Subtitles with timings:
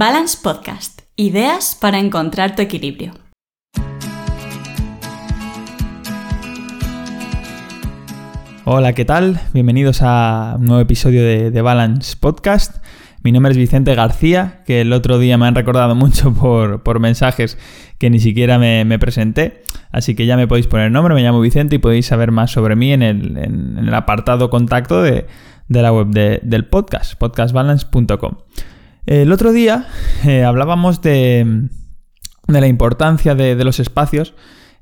[0.00, 1.02] Balance Podcast.
[1.14, 3.12] Ideas para encontrar tu equilibrio.
[8.64, 9.42] Hola, ¿qué tal?
[9.52, 12.82] Bienvenidos a un nuevo episodio de, Balance Podcast.
[13.22, 17.58] Mi nombre es Vicente García, que el otro día me han recordado mucho por, mensajes
[17.98, 19.64] que ni siquiera me, presenté.
[19.92, 22.74] Así que ya me podéis poner nombre, me llamo Vicente y podéis saber más sobre
[22.74, 25.26] mí en el, apartado contacto de,
[25.68, 28.36] la web del podcast, podcastbalance.com.
[29.10, 29.88] El otro día
[30.24, 31.66] eh, hablábamos de,
[32.46, 34.34] la importancia de, los espacios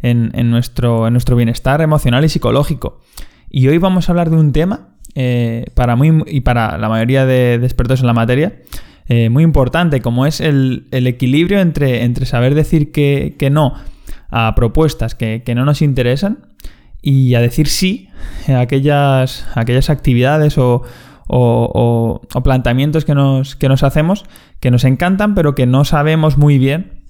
[0.02, 3.00] en, nuestro, en nuestro bienestar emocional y psicológico.
[3.48, 7.24] Y hoy vamos a hablar de un tema eh, para muy y para la mayoría
[7.24, 8.60] de, expertos en la materia
[9.06, 13.76] eh, muy importante, como es el, equilibrio entre, saber decir que, no
[14.28, 16.40] a propuestas que, no nos interesan
[17.00, 18.10] y a decir sí
[18.46, 20.82] a aquellas, aquellas actividades o,
[21.28, 24.24] o, planteamientos que nos, que nos hacemos
[24.60, 27.04] que nos encantan, pero que no sabemos muy bien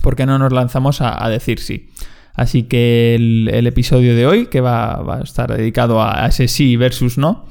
[0.00, 1.90] por qué no nos lanzamos a decir sí.
[2.34, 7.18] Así que el, episodio de hoy, que va, a estar dedicado a, ese sí versus
[7.18, 7.44] no,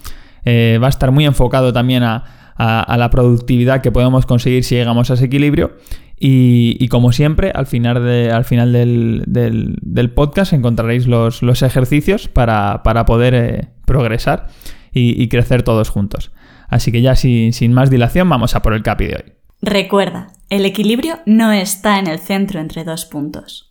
[0.43, 2.23] eh, va a estar muy enfocado también a,
[2.57, 5.77] la productividad que podemos conseguir si llegamos a ese equilibrio.
[6.23, 13.67] Y, como siempre, al final, al final del, podcast encontraréis los, ejercicios para, poder eh,
[13.85, 14.47] progresar
[14.93, 16.31] y, crecer todos juntos.
[16.67, 19.33] Así que ya sin, sin más dilación, vamos a por el capi de hoy.
[19.61, 23.69] Recuerda, el equilibrio no está en el centro entre dos puntos.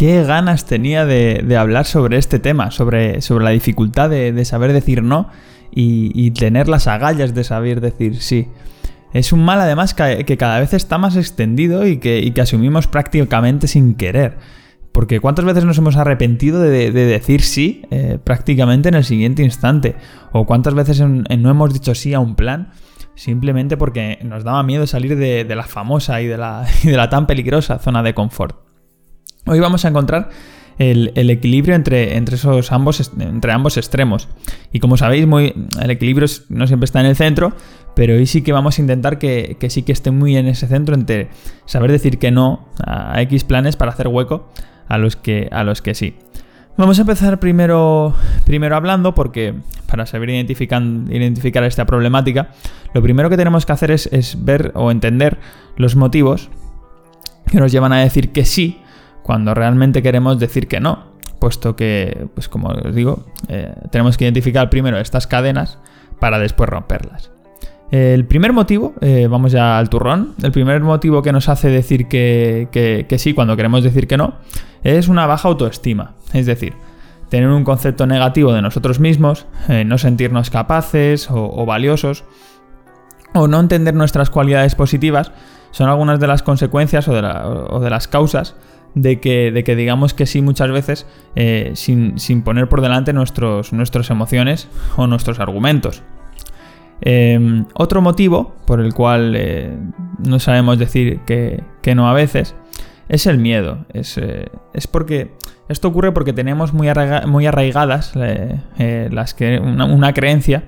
[0.00, 5.02] qué ganas tenía de, hablar sobre este tema, sobre, sobre la dificultad de, saber decir
[5.02, 5.28] no
[5.70, 8.48] y, tener las agallas de saber decir sí.
[9.12, 13.94] Es un mal además que, cada vez está más extendido y que, asumimos prácticamente sin
[13.94, 14.38] querer.
[14.92, 19.96] Porque cuántas veces nos hemos arrepentido de, decir sí eh, prácticamente en el siguiente instante.
[20.32, 22.70] O cuántas veces no hemos dicho sí a un plan
[23.20, 28.02] simplemente porque nos daba miedo salir de, la famosa y de la, tan peligrosa zona
[28.02, 28.56] de confort.
[29.46, 30.30] Hoy vamos a encontrar
[30.78, 34.28] el, equilibrio entre, entre, esos ambos, entre ambos extremos.
[34.72, 37.52] Y como sabéis, muy, el equilibrio no siempre está en el centro,
[38.00, 40.94] pero hoy sí que vamos a intentar que, sí que esté muy en ese centro
[40.94, 41.28] entre
[41.66, 44.48] saber decir que no a X planes para hacer hueco
[44.88, 46.16] a los que, a los que sí.
[46.78, 48.14] Vamos a empezar primero,
[48.46, 49.54] primero hablando porque
[49.86, 52.52] para saber identificar esta problemática,
[52.94, 55.36] lo primero que tenemos que hacer es, es ver o entender
[55.76, 56.48] los motivos
[57.48, 58.80] que nos llevan a decir que sí
[59.22, 61.04] cuando realmente queremos decir que no,
[61.38, 65.78] puesto que, pues como os digo, eh, tenemos que identificar primero estas cadenas
[66.18, 67.30] para después romperlas.
[67.90, 72.06] El primer motivo, eh, vamos ya al turrón, el primer motivo que nos hace decir
[72.06, 74.34] que, sí cuando queremos decir que no,
[74.84, 76.14] es una baja autoestima.
[76.32, 76.74] Es decir,
[77.28, 82.24] tener un concepto negativo de nosotros mismos, eh, no sentirnos capaces o, valiosos,
[83.34, 85.32] o no entender nuestras cualidades positivas,
[85.72, 88.56] son algunas de las consecuencias o de las causas
[88.94, 91.06] de que, digamos que sí muchas veces
[91.36, 96.02] eh, sin, poner por delante nuestros, nuestras emociones o nuestros argumentos.
[97.02, 99.74] Em, otro motivo por el cual eh,
[100.18, 101.62] no sabemos decir que,
[101.94, 102.54] no a veces
[103.08, 103.86] es el miedo.
[103.92, 104.50] Es, eh,
[104.90, 105.32] porque
[105.68, 110.64] esto ocurre porque tenemos muy, arraigadas las que, una, creencia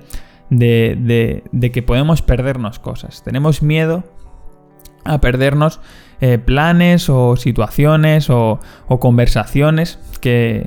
[0.49, 3.23] de, que podemos perdernos cosas.
[3.23, 4.03] Tenemos miedo
[5.05, 5.81] a perdernos
[6.21, 8.59] eh, planes o situaciones o,
[8.99, 10.65] conversaciones que,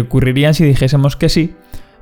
[0.00, 1.54] ocurrirían si dijésemos que sí,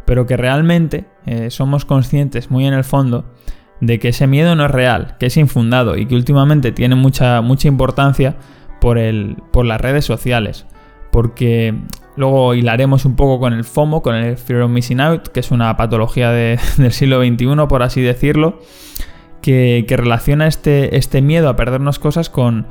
[0.05, 3.33] pero que realmente eh, somos conscientes muy en el fondo
[3.81, 7.41] de que ese miedo no es real, que es infundado y que últimamente tiene mucha,
[7.41, 8.37] mucha importancia
[8.81, 10.67] por, el, por las redes sociales.
[11.11, 11.75] Porque
[12.17, 15.51] luego hilaremos un poco con el FOMO, con el Fear of Missing Out, que es
[15.51, 18.61] una patología del siglo XXI, por así decirlo
[19.43, 22.67] que, relaciona este, este, miedo a perdernos cosas con,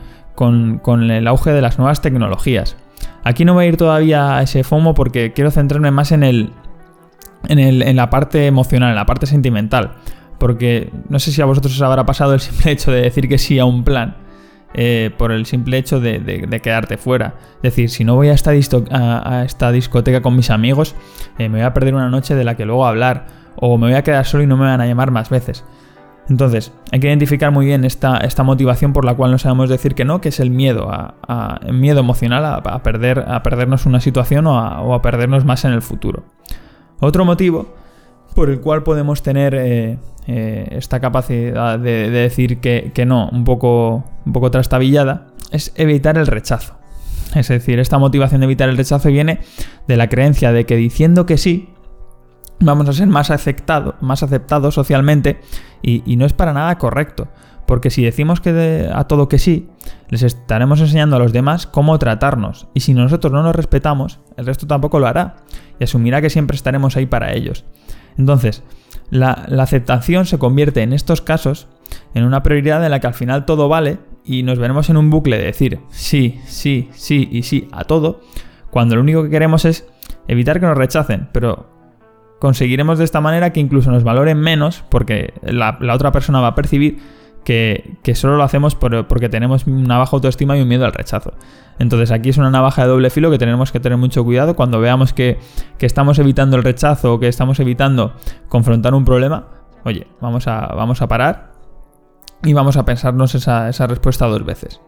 [1.11, 2.77] el auge de las nuevas tecnologías.
[3.23, 6.51] Aquí no voy a ir todavía a ese FOMO porque quiero centrarme más en, el,
[7.47, 9.93] en, la parte emocional, en la parte sentimental.
[10.37, 13.37] Porque no sé si a vosotros os habrá pasado el simple hecho de decir que
[13.37, 14.17] sí a un plan.
[14.73, 17.35] Eh, por el simple hecho de, quedarte fuera.
[17.57, 18.51] Es decir, si no voy a esta,
[18.91, 20.95] a, esta discoteca con mis amigos,
[21.37, 23.27] eh, me voy a perder una noche de la que luego hablar.
[23.57, 25.65] O me voy a quedar solo y no me van a llamar más veces.
[26.29, 29.95] Entonces, hay que identificar muy bien esta, esta motivación por la cual no sabemos decir
[29.95, 34.47] que no, que es el miedo, a, miedo emocional a, perder, a perdernos una situación
[34.47, 36.23] o, a, perdernos más en el futuro.
[37.01, 37.67] Otro motivo
[38.35, 44.05] por el cual podemos tener eh, eh, esta capacidad de, decir que, no un poco,
[44.25, 46.75] un poco trastabillada es evitar el rechazo.
[47.35, 49.39] Es decir, esta motivación de evitar el rechazo viene
[49.87, 51.69] de la creencia de que diciendo que sí,
[52.59, 55.41] vamos a ser más, aceptado, más aceptados socialmente
[55.81, 57.27] y, no es para nada correcto.
[57.71, 59.69] Porque si decimos que a todo que sí,
[60.09, 62.67] les estaremos enseñando a los demás cómo tratarnos.
[62.73, 65.37] Y si nosotros no nos respetamos, el resto tampoco lo hará.
[65.79, 67.63] Y asumirá que siempre estaremos ahí para ellos.
[68.17, 68.61] Entonces,
[69.09, 71.69] la aceptación se convierte en estos casos
[72.13, 75.09] en una prioridad en la que al final todo vale y nos veremos en un
[75.09, 78.19] bucle de decir sí, sí, sí y sí a todo,
[78.69, 79.87] cuando lo único que queremos es
[80.27, 81.69] evitar que nos rechacen, pero
[82.41, 86.55] conseguiremos de esta manera que incluso nos valoren menos porque la, otra persona va a
[86.55, 91.33] percibir que, solo lo hacemos porque tenemos una baja autoestima y un miedo al rechazo.
[91.79, 94.79] Entonces aquí es una navaja de doble filo que tenemos que tener mucho cuidado cuando
[94.79, 95.39] veamos que,
[95.79, 98.13] estamos evitando el rechazo o que estamos evitando
[98.49, 99.47] confrontar un problema.
[99.83, 101.53] Oye, vamos a, parar
[102.43, 104.79] y vamos a pensarnos esa, respuesta dos veces.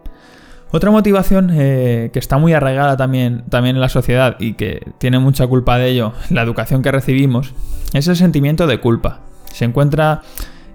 [0.71, 5.19] Otra motivación eh, que está muy arraigada también, también en la sociedad y que tiene
[5.19, 7.53] mucha culpa de ello, la educación que recibimos,
[7.93, 9.21] es el sentimiento de culpa.
[9.51, 10.21] Se encuentra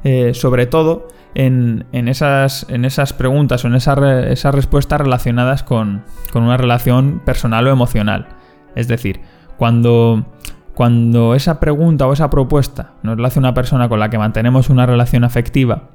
[0.04, 6.02] eh, sobre todo en, esas, en, esas, preguntas o en esas, respuestas relacionadas con,
[6.32, 8.28] con, una relación personal o emocional.
[8.74, 9.20] Es decir,
[9.56, 10.26] cuando,
[10.74, 14.70] cuando esa pregunta o esa propuesta nos la hace una persona con la que mantenemos
[14.70, 15.90] una relación afectiva,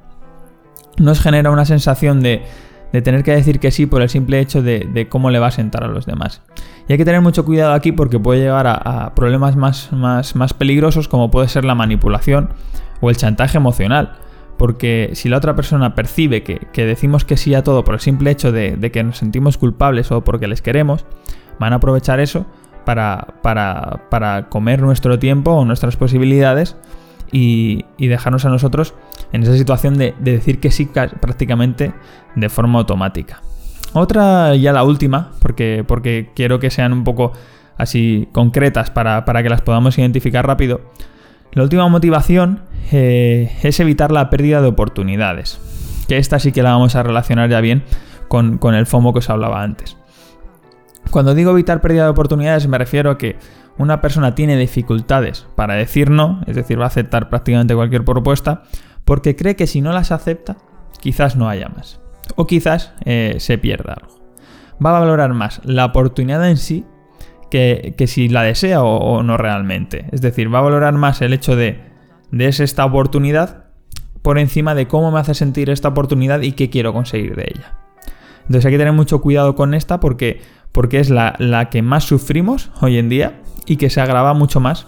[0.98, 2.42] nos genera una sensación de,
[3.02, 5.84] tener que decir que sí por el simple hecho de, cómo le va a sentar
[5.84, 6.42] a los demás.
[6.86, 10.54] Y hay que tener mucho cuidado aquí porque puede llegar a, problemas más, más, más,
[10.54, 12.50] peligrosos como puede ser la manipulación
[13.00, 14.18] o el chantaje emocional.
[14.56, 18.30] Porque si la otra persona percibe que, decimos que sí a todo por el simple
[18.30, 21.04] hecho de, que nos sentimos culpables o porque les queremos,
[21.58, 22.46] van a aprovechar eso
[22.84, 26.76] para, para, para comer nuestro tiempo o nuestras posibilidades
[27.34, 28.94] y, dejarnos a nosotros
[29.32, 30.88] en esa situación de, decir que sí
[31.20, 31.92] prácticamente
[32.36, 33.42] de forma automática.
[33.92, 37.32] Otra, ya la última, porque, porque quiero que sean un poco
[37.76, 40.80] así concretas para, que las podamos identificar rápido.
[41.54, 42.60] La última motivación
[42.92, 45.60] eh, es evitar la pérdida de oportunidades.
[46.08, 47.84] Que esta sí que la vamos a relacionar ya bien
[48.28, 49.96] con, con el FOMO que os hablaba antes.
[51.10, 53.36] Cuando digo evitar pérdida de oportunidades me refiero a que
[53.78, 58.62] una persona tiene dificultades para decir no, es decir, va a aceptar prácticamente cualquier propuesta,
[59.04, 60.56] porque cree que si no las acepta,
[61.00, 62.00] quizás no haya más.
[62.36, 64.20] O quizás eh, se pierda algo.
[64.84, 66.84] Va a valorar más la oportunidad en sí
[67.50, 70.06] que, si la desea o, no realmente.
[70.12, 71.80] Es decir, va a valorar más el hecho de,
[72.30, 73.64] de es esta oportunidad
[74.22, 77.78] por encima de cómo me hace sentir esta oportunidad y qué quiero conseguir de ella.
[78.42, 80.42] Entonces hay que tener mucho cuidado con esta porque,
[80.72, 84.60] porque es la, la que más sufrimos hoy en día y que se agrava mucho
[84.60, 84.86] más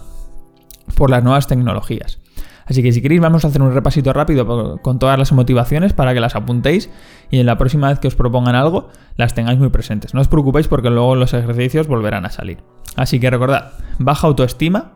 [0.95, 2.19] por las nuevas tecnologías.
[2.67, 6.13] Así que si queréis vamos a hacer un repasito rápido con todas las motivaciones para
[6.13, 6.89] que las apuntéis
[7.31, 10.13] y en la próxima vez que os propongan algo las tengáis muy presentes.
[10.13, 12.59] No os preocupéis porque luego los ejercicios volverán a salir.
[12.95, 14.93] Así que recordad, baja autoestima,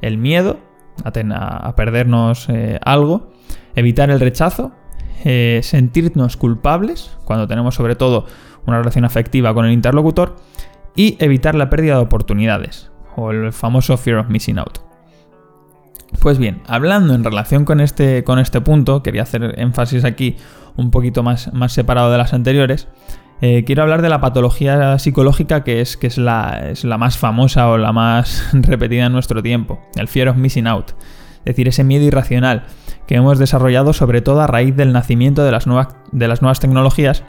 [0.00, 0.60] el miedo
[1.04, 3.32] a, perdernos eh, algo,
[3.74, 4.72] evitar el rechazo,
[5.24, 8.26] eh, sentirnos culpables cuando tenemos sobre todo
[8.66, 10.36] una relación afectiva con el interlocutor
[10.94, 14.87] y evitar la pérdida de oportunidades o el famoso fear of missing out.
[16.20, 20.36] Pues bien, hablando en relación con este, con este punto, quería hacer énfasis aquí
[20.76, 22.88] un poquito más, más separado de las anteriores,
[23.40, 27.18] eh, quiero hablar de la patología psicológica que, es, que es, la, es la más
[27.18, 30.90] famosa o la más repetida en nuestro tiempo, el fear of missing out,
[31.40, 32.64] es decir, ese miedo irracional
[33.06, 36.60] que hemos desarrollado sobre todo a raíz del nacimiento de las nuevas, de las nuevas
[36.60, 37.22] tecnologías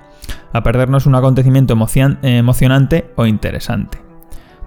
[0.52, 4.00] a perdernos un acontecimiento emocionante o interesante.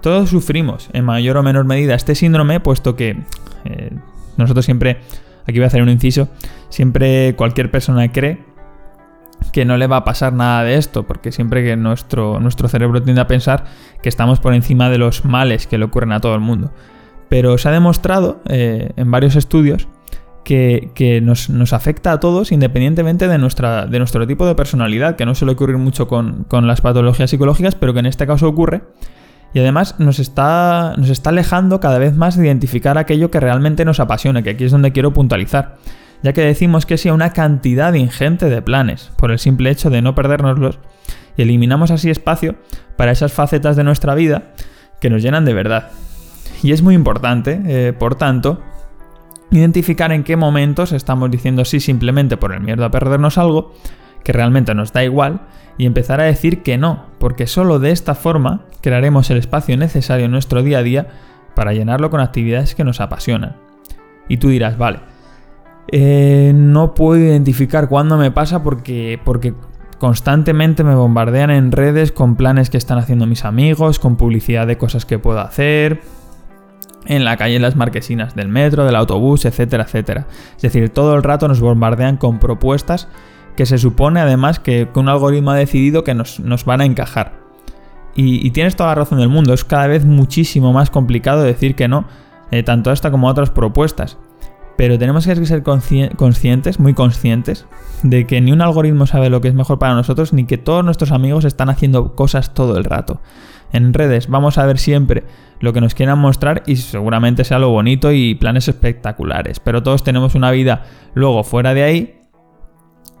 [0.01, 3.23] Todos sufrimos en mayor o menor medida este síndrome, puesto que
[3.65, 3.91] eh,
[4.37, 4.97] nosotros siempre,
[5.47, 6.29] aquí voy a hacer un inciso,
[6.69, 8.39] siempre cualquier persona cree
[9.51, 13.01] que no le va a pasar nada de esto, porque siempre que nuestro, nuestro cerebro
[13.01, 13.65] tiende a pensar
[14.01, 16.71] que estamos por encima de los males que le ocurren a todo el mundo.
[17.29, 19.87] Pero se ha demostrado eh, en varios estudios
[20.43, 25.35] que, nos, afecta a todos independientemente de, nuestra, de nuestro tipo de personalidad, que no
[25.35, 28.81] suele ocurrir mucho con, con las patologías psicológicas, pero que en este caso ocurre
[29.53, 33.85] y además nos está, nos está alejando cada vez más de identificar aquello que realmente
[33.85, 35.77] nos apasiona, que aquí es donde quiero puntualizar.
[36.23, 39.89] Ya que decimos que sí a una cantidad ingente de planes, por el simple hecho
[39.89, 40.79] de no perdérnoslos,
[41.37, 42.55] y eliminamos así espacio
[42.95, 44.53] para esas facetas de nuestra vida
[44.99, 45.91] que nos llenan de verdad.
[46.63, 48.61] Y es muy importante, eh, por tanto,
[49.51, 53.73] identificar en qué momentos estamos diciendo sí simplemente por el miedo a perdernos algo,
[54.23, 55.41] que realmente nos da igual,
[55.77, 60.25] y empezar a decir que no, porque solo de esta forma crearemos el espacio necesario
[60.25, 61.07] en nuestro día a día
[61.55, 63.55] para llenarlo con actividades que nos apasionan.
[64.27, 64.99] Y tú dirás, vale,
[65.91, 69.53] eh, no puedo identificar cuándo me pasa porque, porque
[69.99, 74.77] constantemente me bombardean en redes con planes que están haciendo mis amigos, con publicidad de
[74.77, 76.01] cosas que puedo hacer,
[77.05, 80.27] en la calle, en las marquesinas del metro, del autobús, etcétera, etcétera.
[80.55, 83.07] Es decir, todo el rato nos bombardean con propuestas
[83.55, 87.33] que se supone además que, un algoritmo ha decidido que nos, van a encajar.
[88.15, 91.87] Y, tienes toda la razón del mundo, es cada vez muchísimo más complicado decir que
[91.87, 92.05] no,
[92.51, 94.17] eh, tanto a esta como a otras propuestas.
[94.77, 97.65] Pero tenemos que ser conscientes, muy conscientes,
[98.01, 100.83] de que ni un algoritmo sabe lo que es mejor para nosotros, ni que todos
[100.83, 103.21] nuestros amigos están haciendo cosas todo el rato.
[103.71, 105.23] En redes vamos a ver siempre
[105.59, 109.59] lo que nos quieran mostrar y seguramente sea lo bonito y planes espectaculares.
[109.59, 110.83] Pero todos tenemos una vida
[111.15, 112.22] luego fuera de ahí.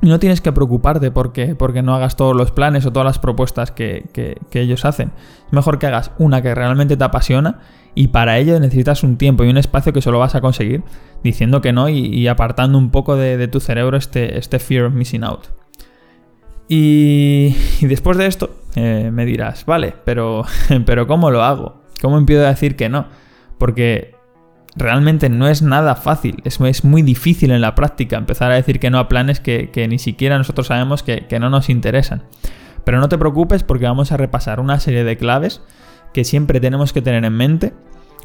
[0.01, 3.19] Y no tienes que preocuparte porque, porque no hagas todos los planes o todas las
[3.19, 5.11] propuestas que, que ellos hacen.
[5.47, 7.59] Es mejor que hagas una que realmente te apasiona
[7.95, 10.83] y para ello necesitas un tiempo y un espacio que solo vas a conseguir
[11.23, 15.23] diciendo que no y, apartando un poco de, tu cerebro este, este fear of missing
[15.23, 15.47] out.
[16.67, 20.43] Y, después de esto eh, me dirás, vale, pero,
[20.85, 21.81] pero ¿cómo lo hago?
[22.01, 23.05] ¿Cómo empiezo a decir que no?
[23.57, 24.12] Porque
[24.75, 28.89] realmente no es nada fácil, es, muy difícil en la práctica empezar a decir que
[28.89, 32.23] no a planes que, ni siquiera nosotros sabemos que, no nos interesan.
[32.83, 35.61] Pero no te preocupes porque vamos a repasar una serie de claves
[36.13, 37.73] que siempre tenemos que tener en mente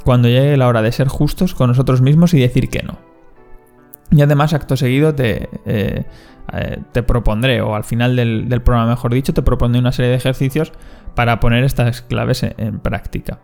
[0.04, 2.98] cuando llegue la hora de ser justos con nosotros mismos y decir que no.
[4.10, 6.04] Y además, acto seguido, te, eh,
[6.52, 10.16] eh, te propondré, o al final del, programa, mejor dicho, te propondré una serie de
[10.16, 10.72] ejercicios
[11.14, 13.40] para poner estas claves en, práctica.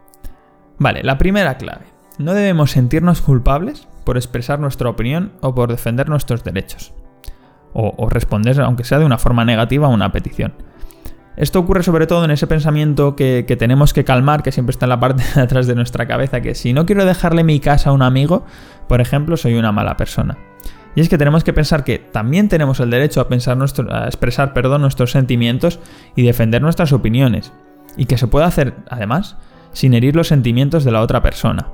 [0.78, 1.84] Vale, la primera clave.
[2.18, 6.92] No debemos sentirnos culpables por expresar nuestra opinión o por defender nuestros derechos.
[7.76, 10.54] o responder, aunque sea de una forma negativa, a una petición.
[11.36, 14.90] Esto ocurre sobre todo en ese pensamiento que, tenemos que calmar, que siempre está en
[14.90, 17.92] la parte de atrás de nuestra cabeza, que si no quiero dejarle mi casa a
[17.92, 18.44] un amigo,
[18.88, 20.38] por ejemplo, soy una mala persona.
[20.94, 24.06] Y es que tenemos que pensar que también tenemos el derecho a, pensar nuestro, a
[24.06, 25.80] expresar perdón, nuestros sentimientos
[26.14, 27.52] y defender nuestras opiniones.
[27.96, 29.36] Y que se puede hacer, además,
[29.72, 31.66] sin herir los sentimientos de la otra persona.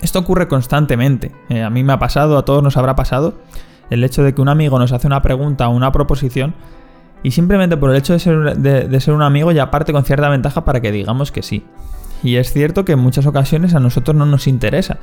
[0.00, 1.32] Esto ocurre constantemente.
[1.48, 3.34] Eh, a mí me ha pasado, a todos nos habrá pasado,
[3.90, 6.54] el hecho de que un amigo nos hace una pregunta o una proposición
[7.22, 10.80] y simplemente por el hecho de ser, un amigo ya parte con cierta ventaja para
[10.80, 11.64] que digamos que sí.
[12.22, 14.98] Y es cierto que en muchas ocasiones a nosotros no nos interesa.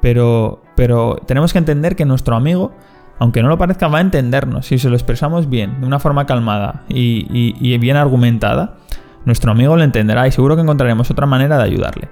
[0.00, 2.72] Pero, pero tenemos que entender que nuestro amigo,
[3.18, 4.66] aunque no lo parezca, va a entendernos.
[4.66, 8.76] Si se lo expresamos bien, de una forma calmada y, bien argumentada,
[9.24, 12.08] nuestro amigo lo entenderá y seguro que encontraremos otra manera de ayudarle.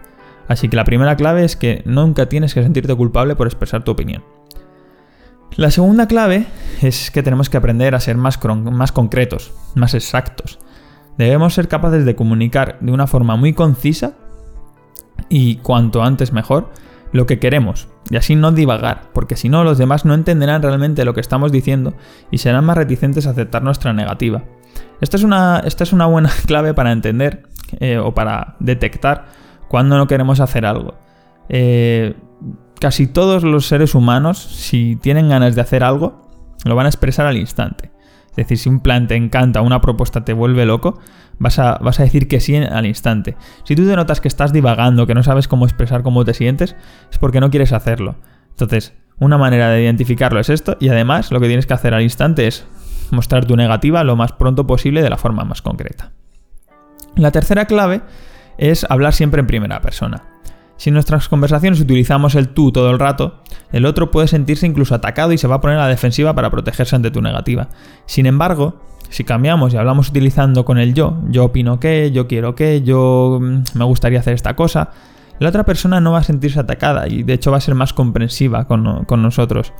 [0.48, 3.92] Así que la primera clave es que nunca tienes que sentirte culpable por expresar tu
[3.92, 4.22] opinión.
[5.56, 6.46] La segunda clave
[6.82, 10.58] es que tenemos que aprender a ser más, más concretos, más exactos.
[11.16, 14.14] Debemos ser capaces de comunicar de una forma muy concisa
[15.28, 16.70] y cuanto antes mejor
[17.12, 21.04] lo que queremos y así no divagar, porque si no los demás no entenderán realmente
[21.04, 21.94] lo que estamos diciendo
[22.30, 24.44] y serán más reticentes a aceptar nuestra negativa.
[25.00, 27.48] Esta es una, esta es una buena clave para entender
[27.80, 29.26] eh, o para detectar
[29.68, 30.94] cuando no queremos hacer algo.
[31.48, 32.14] Eh,
[32.80, 36.22] casi todos los seres humanos, si tienen ganas de hacer algo,
[36.64, 37.90] lo van a expresar al instante.
[38.30, 40.98] Es decir, si un plan te encanta, una propuesta te vuelve loco,
[41.38, 43.34] vas a, vas a decir que sí al instante.
[43.64, 46.76] Si tú te notas que estás divagando, que no sabes cómo expresar cómo te sientes,
[47.10, 48.16] es porque no quieres hacerlo.
[48.50, 52.02] Entonces, una manera de identificarlo es esto, y además lo que tienes que hacer al
[52.02, 52.66] instante es
[53.10, 56.12] mostrar tu negativa lo más pronto posible de la forma más concreta.
[57.14, 58.02] La tercera clave
[58.58, 60.22] es hablar siempre en primera persona.
[60.76, 63.40] Si en nuestras conversaciones utilizamos el tú todo el rato,
[63.72, 66.50] el otro puede sentirse incluso atacado y se va a poner a la defensiva para
[66.50, 67.68] protegerse ante tu negativa.
[68.04, 72.54] Sin embargo, si cambiamos y hablamos utilizando con el yo, yo opino que, yo quiero
[72.54, 74.90] que, yo mm, me gustaría hacer esta cosa,
[75.38, 77.92] la otra persona no va a sentirse atacada y de hecho va a ser más
[77.92, 79.72] comprensiva con, con nosotros.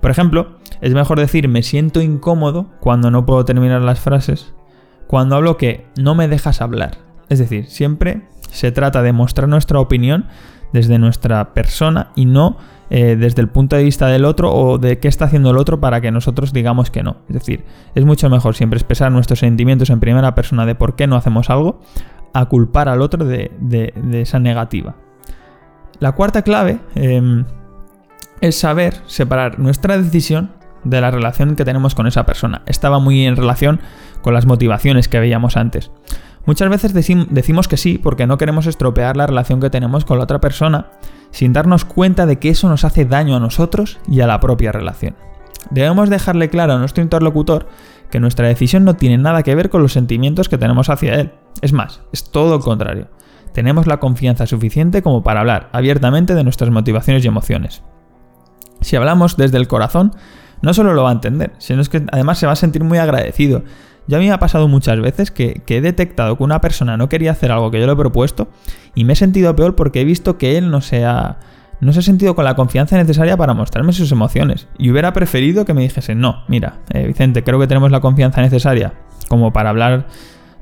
[0.00, 4.54] Por ejemplo, es mejor decir me siento incómodo cuando no puedo terminar las frases,
[5.06, 7.11] cuando hablo que no me dejas hablar.
[7.32, 8.20] Es decir, siempre
[8.50, 10.26] se trata de mostrar nuestra opinión
[10.74, 12.58] desde nuestra persona y no
[12.90, 15.80] eh, desde el punto de vista del otro o de qué está haciendo el otro
[15.80, 17.16] para que nosotros digamos que no.
[17.28, 21.06] Es decir, es mucho mejor siempre expresar nuestros sentimientos en primera persona de por qué
[21.06, 21.80] no hacemos algo
[22.34, 24.96] a culpar al otro de, esa negativa.
[26.00, 27.46] La cuarta clave em,
[28.42, 30.50] es saber separar nuestra decisión
[30.84, 32.60] de la relación que tenemos con esa persona.
[32.66, 33.80] Estaba muy en relación
[34.20, 35.90] con las motivaciones que veíamos antes.
[36.44, 40.24] Muchas veces decimos que sí porque no queremos estropear la relación que tenemos con la
[40.24, 40.90] otra persona
[41.30, 44.72] sin darnos cuenta de que eso nos hace daño a nosotros y a la propia
[44.72, 45.14] relación.
[45.70, 47.68] Debemos dejarle claro a nuestro interlocutor
[48.10, 51.32] que nuestra decisión no tiene nada que ver con los sentimientos que tenemos hacia él.
[51.62, 53.08] Es más, es todo lo contrario.
[53.52, 57.82] Tenemos la confianza suficiente como para hablar abiertamente de nuestras motivaciones y emociones.
[58.80, 60.12] Si hablamos desde el corazón,
[60.60, 63.62] no solo lo va a entender, sino que además se va a sentir muy agradecido
[64.08, 67.08] Yo a mí me ha pasado muchas veces que, he detectado que una persona no
[67.08, 68.48] quería hacer algo que yo le he propuesto
[68.94, 71.38] y me he sentido peor porque he visto que él no se ha,
[71.80, 74.68] no se ha sentido con la confianza necesaria para mostrarme sus emociones.
[74.78, 78.40] Y hubiera preferido que me dijese, no, mira, eh, Vicente, creo que tenemos la confianza
[78.40, 78.94] necesaria
[79.28, 80.06] como para hablar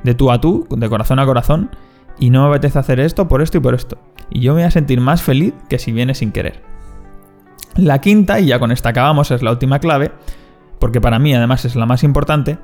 [0.02, 1.70] de tú a tú, de corazón a corazón,
[2.18, 3.98] y no me apetece hacer esto por esto y por esto.
[4.30, 6.62] Y yo me voy a sentir más feliz que si viene sin querer.
[7.76, 10.12] La quinta, y ya con esta acabamos, es la última clave,
[10.78, 12.58] porque para mí además es la más importante,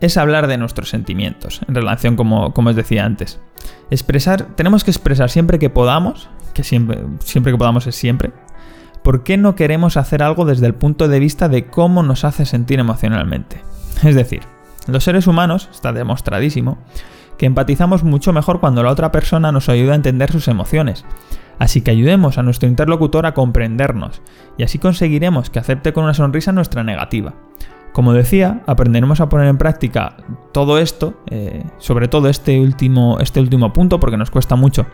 [0.00, 3.40] es hablar de nuestros sentimientos, en relación como, como os decía antes.
[3.90, 8.32] Expresar, tenemos que expresar siempre que podamos, que siempre, siempre que podamos es siempre,
[9.02, 12.46] por qué no queremos hacer algo desde el punto de vista de cómo nos hace
[12.46, 13.62] sentir emocionalmente.
[14.02, 14.42] Es decir,
[14.86, 16.78] los seres humanos, está demostradísimo,
[17.36, 21.04] que empatizamos mucho mejor cuando la otra persona nos ayuda a entender sus emociones.
[21.58, 24.22] Así que ayudemos a nuestro interlocutor a comprendernos,
[24.56, 27.34] y así conseguiremos que acepte con una sonrisa nuestra negativa.
[27.92, 30.16] Como decía, aprenderemos a poner en práctica
[30.52, 34.86] todo esto, eh, sobre todo este último, este último punto, porque nos cuesta mucho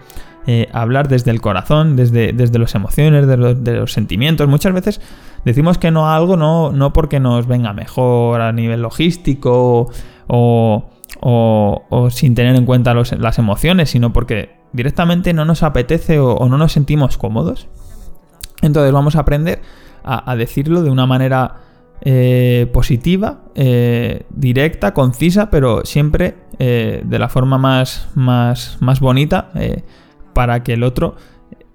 [0.47, 4.49] eh, hablar desde el corazón, desde, desde las emociones, de los, sentimientos.
[4.49, 5.01] Muchas veces
[5.45, 9.91] decimos que no a algo no, no porque nos venga mejor a nivel logístico
[10.27, 10.89] o,
[11.21, 16.57] o, sin tener en cuenta las emociones, sino porque directamente no nos apetece o, no
[16.57, 17.69] nos sentimos cómodos.
[18.63, 19.61] Entonces vamos a aprender
[20.03, 21.66] a decirlo de una manera
[22.03, 29.51] eh, positiva, eh, directa, concisa, pero siempre eh, de la forma más, más, más bonita
[30.35, 31.17] para que el otro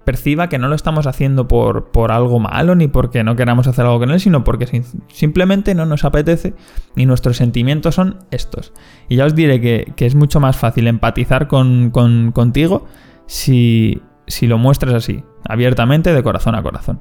[0.04, 3.84] perciba que no lo estamos haciendo por, por, algo malo ni porque no queramos hacer
[3.84, 6.54] algo con él, sino porque simplemente no nos apetece
[6.96, 8.72] y nuestros sentimientos son estos.
[9.08, 12.86] Y ya os diré que, es mucho más fácil empatizar con, contigo
[13.26, 17.00] si, si lo muestras así, abiertamente, de corazón a corazón.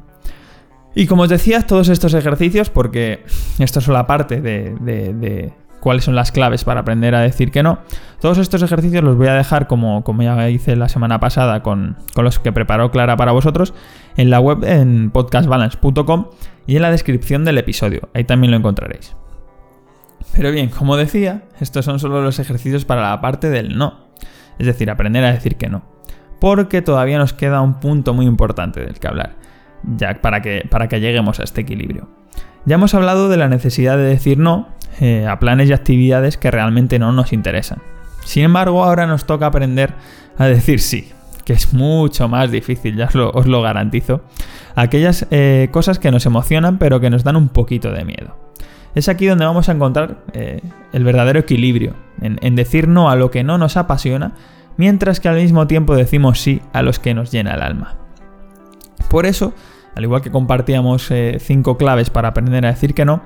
[0.94, 3.24] Y como os decía, todos estos ejercicios, porque
[3.60, 7.80] esto es la parte de, cuáles son las claves para aprender a decir que no,
[8.20, 11.98] todos estos ejercicios los voy a dejar como, como ya hice la semana pasada con,
[12.16, 13.74] los que preparó Clara para vosotros
[14.18, 16.28] en la web en podcastbalance.com
[16.68, 18.10] y en la descripción del episodio.
[18.14, 19.16] Ahí también lo encontraréis.
[20.34, 24.12] Pero bien, como decía, estos son solo los ejercicios para la parte del no.
[24.60, 25.84] Es decir, aprender a decir que no.
[26.40, 29.36] Porque todavía nos queda un punto muy importante del que hablar
[29.84, 32.08] ya para que, para que lleguemos a este equilibrio.
[32.66, 36.52] Ya hemos hablado de la necesidad de decir no eh, a planes y actividades que
[36.52, 37.80] realmente no nos interesan.
[38.24, 39.94] Sin embargo, ahora nos toca aprender
[40.38, 41.12] a decir sí,
[41.44, 44.22] que es mucho más difícil, ya os lo, garantizo.
[44.76, 48.38] Aquellas eh, cosas que nos emocionan pero que nos dan un poquito de miedo.
[48.94, 53.32] Es aquí donde vamos a encontrar eh, el verdadero equilibrio, en decir no a lo
[53.32, 54.34] que no nos apasiona,
[54.78, 57.96] mientras que al mismo tiempo decimos sí a los que nos llena el alma.
[59.10, 59.54] Por eso,
[59.96, 63.24] al igual que compartíamos eh, cinco claves para aprender a decir que no,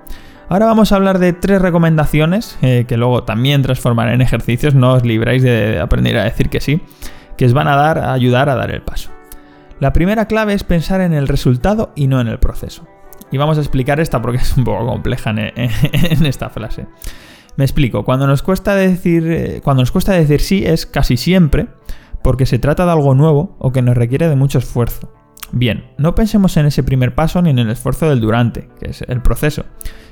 [0.49, 4.93] ahora vamos a hablar de tres recomendaciones eh, que luego también transformaré en ejercicios, no
[4.93, 6.81] os libráis de aprender a decir que sí,
[7.37, 9.11] que os van a dar a ayudar a dar el paso.
[9.79, 12.87] La primera clave es pensar en el resultado y no en el proceso.
[13.31, 15.49] Y vamos a explicar esta porque es un poco compleja en,
[16.25, 16.87] esta frase.
[17.57, 21.67] Me explico, cuando nos cuesta decir eh, cuando nos cuesta decir sí es casi siempre
[22.21, 25.11] porque se trata de algo nuevo o que nos requiere de mucho esfuerzo.
[25.51, 29.01] Bien, no pensemos en ese primer paso ni en el esfuerzo del durante, que es
[29.07, 29.65] el proceso,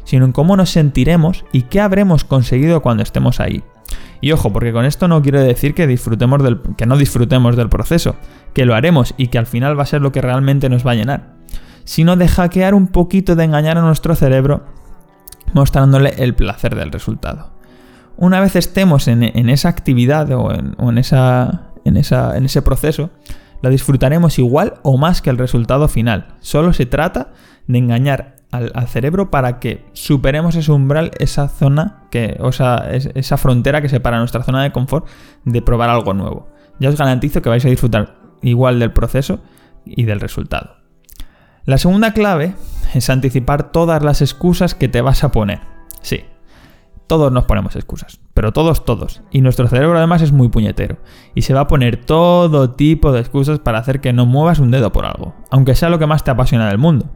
[0.04, 3.64] sino en cómo nos sentiremos y qué habremos conseguido cuando estemos ahí.
[4.22, 8.16] Y ojo, porque con esto no quiero decir que, no disfrutemos del proceso,
[8.54, 10.92] que lo haremos y que al final va a ser lo que realmente nos va
[10.92, 11.34] a llenar,
[11.84, 14.64] sino de hackear un poquito, de engañar a nuestro cerebro,
[15.54, 17.52] mostrándole el placer del resultado.
[18.16, 23.10] Una vez estemos en, esa actividad o, en, esa, en ese proceso,
[23.64, 26.36] la disfrutaremos igual o más que el resultado final.
[26.42, 27.32] Solo se trata
[27.66, 33.38] de engañar al, cerebro para que superemos ese umbral, esa zona, que, o sea, esa
[33.38, 35.08] frontera que separa nuestra zona de confort
[35.46, 36.50] de probar algo nuevo.
[36.82, 39.40] Ya os garantizo que vais a disfrutar igual del proceso
[39.86, 40.76] y del resultado.
[41.64, 42.56] La segunda clave
[42.94, 45.62] es anticipar todas las excusas que te vas a poner.
[46.02, 46.26] Sí,
[47.08, 49.22] todos nos ponemos excusas, pero todos, todos.
[49.32, 50.98] Y nuestro cerebro además es muy puñetero.
[51.36, 54.72] Y se va a poner todo tipo de excusas para hacer que no muevas un
[54.72, 57.10] dedo por algo, aunque sea lo que más te apasiona del mundo.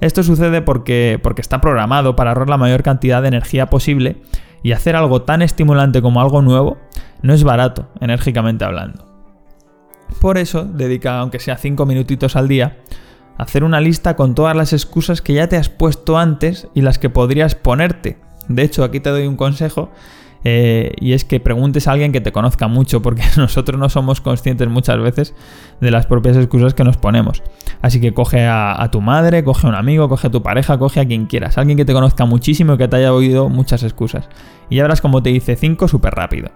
[0.00, 4.22] Esto sucede porque, porque está programado para ahorrar la mayor cantidad de energía posible
[4.62, 6.78] y hacer algo tan estimulante como algo nuevo
[7.22, 9.06] no es barato, enérgicamente hablando.
[10.20, 12.78] Por eso, dedica, aunque sea 5 minutitos al día,
[13.36, 16.82] a hacer una lista con todas las excusas que ya te has puesto antes y
[16.82, 19.90] las que podrías ponerte de hecho, aquí te doy un consejo
[20.46, 24.20] eh, y es que preguntes a alguien que te conozca mucho, porque nosotros no somos
[24.20, 25.34] conscientes muchas veces
[25.80, 27.42] de las propias excusas que nos ponemos.
[27.80, 31.00] Así que coge a, tu madre, coge a un amigo, coge a tu pareja, coge
[31.00, 34.28] a quien quieras, alguien que te conozca muchísimo y que te haya oído muchas excusas.
[34.68, 36.50] Y ya verás como te dice 5 súper rápido.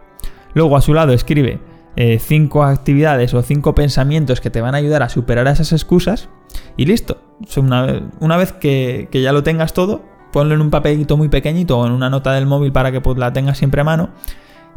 [0.55, 1.61] Luego a su lado escribe
[1.96, 6.29] 5 eh, actividades o 5 pensamientos que te van a ayudar a superar esas excusas
[6.77, 7.18] y listo.
[7.57, 11.93] Una, vez que ya lo tengas todo, ponlo en un papelito muy pequeñito o en
[11.93, 14.11] una nota del móvil para que pues, la tengas siempre a mano.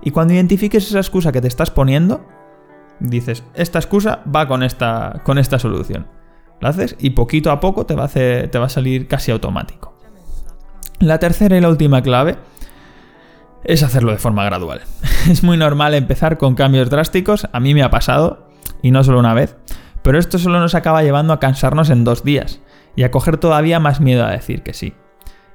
[0.01, 2.25] Y cuando identifiques esa excusa que te estás poniendo,
[2.99, 6.07] dices, esta excusa va con esta, con esta solución.
[6.59, 9.97] Lo haces y poquito a poco te va a, te va a salir casi automático.
[10.99, 12.37] La tercera y la última clave
[13.63, 14.81] es hacerlo de forma gradual.
[15.29, 18.47] es muy normal empezar con cambios drásticos, a mí me ha pasado,
[18.81, 19.57] y no solo una vez,
[20.03, 22.59] pero esto solo nos acaba llevando a cansarnos en dos días
[22.95, 24.93] y a coger todavía más miedo a decir que sí.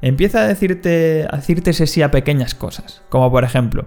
[0.02, 3.86] Empieza a decirte, a decirte ese sí a pequeñas cosas, como por ejemplo,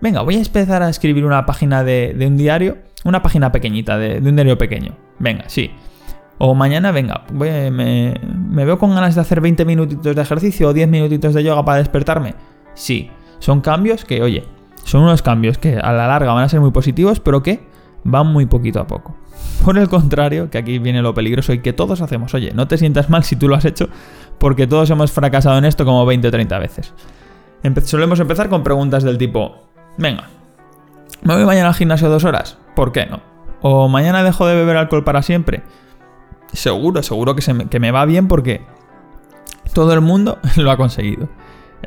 [0.00, 4.18] venga, voy a empezar a escribir una página de, un diario, una página pequeñita, de,
[4.18, 4.96] un diario pequeño.
[5.18, 5.70] Venga, sí.
[6.38, 10.72] O mañana, venga, me, me, veo con ganas de hacer 20 minutitos de ejercicio o
[10.74, 12.34] 10 minutitos de yoga para despertarme.
[12.74, 14.44] Sí, son cambios que, oye,
[14.84, 17.66] son unos cambios que a la larga van a ser muy positivos, pero que
[18.04, 19.16] van muy poquito a poco.
[19.64, 22.78] Por el contrario, que aquí viene lo peligroso y que todos hacemos, oye, no te
[22.78, 23.88] sientas mal si tú lo has hecho,
[24.38, 26.94] porque todos hemos fracasado en esto como 20 o 30 veces.
[27.84, 29.56] solemos empezar con preguntas del tipo,
[29.96, 30.28] venga,
[31.22, 32.58] ¿me voy mañana al gimnasio dos horas?
[32.76, 33.20] ¿Por qué no?
[33.60, 35.62] ¿O mañana dejo de beber alcohol para siempre?
[36.52, 38.64] Seguro, seguro que, que me va bien porque
[39.72, 41.28] todo el mundo lo ha conseguido.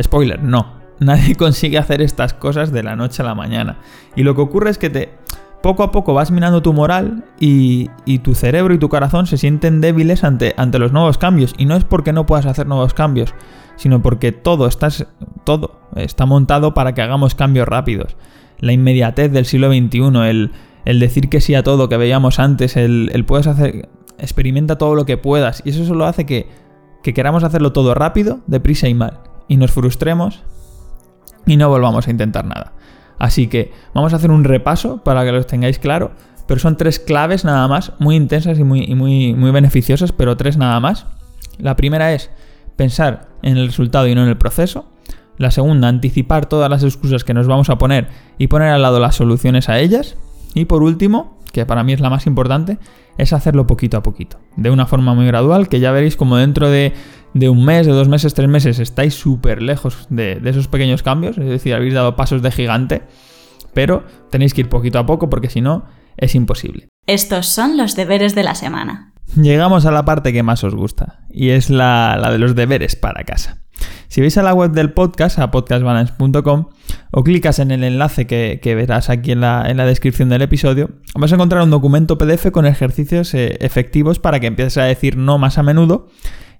[0.01, 0.79] Spoiler, no.
[0.99, 3.77] Nadie consigue hacer estas cosas de la noche a la mañana.
[4.15, 5.13] Y lo que ocurre es que te
[5.61, 9.81] poco a poco vas minando tu moral y, tu cerebro y tu corazón se sienten
[9.81, 11.53] débiles ante, ante, los nuevos cambios.
[11.57, 13.33] Y no es porque no puedas hacer nuevos cambios,
[13.75, 14.69] sino porque todo,
[15.43, 18.15] todo está montado para que hagamos cambios rápidos.
[18.59, 20.51] La inmediatez del siglo XXI, el,
[20.85, 24.95] el decir que sí a todo que veíamos antes, el, el, puedes hacer, experimenta todo
[24.95, 25.61] lo que puedas.
[25.65, 26.47] Y eso solo hace que,
[27.03, 29.19] que queramos hacerlo todo rápido, deprisa y mal.
[29.47, 30.43] Y nos frustremos
[31.45, 32.73] y no volvamos a intentar nada.
[33.19, 36.11] Así que vamos a hacer un repaso para que los tengáis claro.
[36.47, 40.57] Pero son tres claves nada más, muy intensas y muy, muy, muy beneficiosas, pero tres
[40.57, 41.05] nada más.
[41.59, 42.31] La primera es
[42.75, 44.85] pensar en el resultado y no en el proceso.
[45.37, 48.99] La segunda, anticipar todas las excusas que nos vamos a poner y poner al lado
[48.99, 50.17] las soluciones a ellas.
[50.55, 52.79] Y por último, que para mí es la más importante,
[53.17, 56.69] es hacerlo poquito a poquito, de una forma muy gradual, que ya veréis como dentro
[56.69, 56.93] de,
[57.33, 61.37] un mes, de dos meses, tres meses, estáis súper lejos de, de, esos pequeños cambios,
[61.37, 63.03] es decir, habéis dado pasos de gigante,
[63.73, 65.85] pero tenéis que ir poquito a poco porque si no,
[66.17, 66.89] es imposible.
[67.07, 69.13] Estos son los deberes de la semana.
[69.35, 72.95] Llegamos a la parte que más os gusta, y es la, la de los deberes
[72.95, 73.63] para casa.
[74.07, 76.69] Si vais a la web del podcast, a podcastbalance.com,
[77.11, 81.35] o clicas en el enlace que, verás aquí en la, descripción del episodio, vas a
[81.35, 85.57] encontrar un documento PDF con ejercicios eh, efectivos para que empieces a decir no más
[85.57, 86.07] a menudo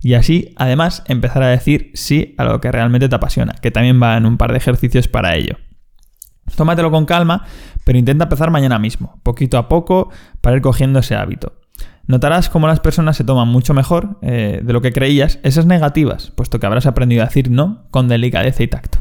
[0.02, 4.02] y así, además, empezar a decir sí a lo que realmente te apasiona, que también
[4.02, 5.58] va en un par de ejercicios para ello.
[6.56, 7.46] Tómatelo con calma,
[7.84, 10.10] pero intenta empezar mañana mismo, poquito a poco,
[10.42, 11.60] para ir cogiendo ese hábito.
[12.08, 16.32] Notarás cómo las personas se toman mucho mejor eh, de lo que creías esas negativas,
[16.32, 19.00] puesto que habrás aprendido a decir no con delicadeza y tacto.